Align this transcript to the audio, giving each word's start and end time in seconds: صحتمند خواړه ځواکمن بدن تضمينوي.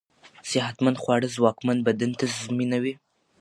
صحتمند 0.51 0.97
خواړه 1.03 1.27
ځواکمن 1.35 1.77
بدن 1.87 2.11
تضمينوي. 2.19 2.93